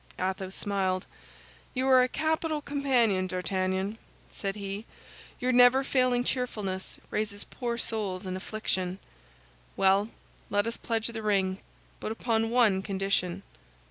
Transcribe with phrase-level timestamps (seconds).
[0.17, 1.05] Athos smiled.
[1.75, 3.99] "You are a capital companion, D'Artagnan,"
[4.31, 4.87] said he;
[5.39, 8.97] "your never failing cheerfulness raises poor souls in affliction.
[9.77, 10.09] Well,
[10.49, 11.59] let us pledge the ring,
[11.99, 13.43] but upon one condition."